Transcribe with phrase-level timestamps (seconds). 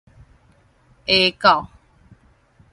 [1.05, 1.67] 啞口